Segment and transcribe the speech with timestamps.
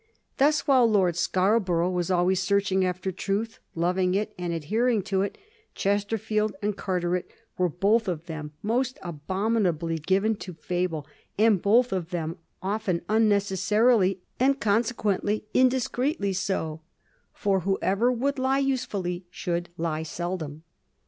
[0.37, 5.35] Thus, while Lord Scarborough was always searching after truth, loving it, and adhering to it^
[5.75, 11.05] Chesterfield and Carteret were both of them most abomi nably given to fable,
[11.37, 16.81] and both of them often unnecessarily and consequently indiscreetly so;
[17.31, 20.63] "for whoever would lie usefully should lie seldom."